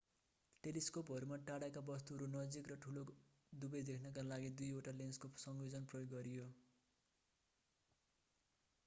टेलिस्कोपहरूमा 0.63 1.37
टाढाका 1.43 1.83
वस्तुहरू 1.89 2.29
नजिक 2.31 2.71
र 2.71 2.77
ठूलो 2.79 3.03
दुबै 3.53 3.81
देख्नका 3.89 4.23
लागि 4.25 4.49
दुईवटा 4.55 4.95
लेन्सको 4.95 5.31
संयोजन 5.37 5.87
प्रयोग 5.87 6.11
गरियो 6.11 6.49